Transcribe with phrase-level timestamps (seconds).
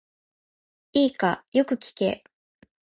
[0.93, 2.23] いいか、よく聞け。